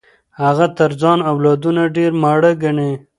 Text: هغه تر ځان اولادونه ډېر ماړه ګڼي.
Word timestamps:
هغه 0.43 0.65
تر 0.77 0.91
ځان 1.01 1.19
اولادونه 1.31 1.81
ډېر 1.95 2.11
ماړه 2.21 2.51
ګڼي. 2.63 2.91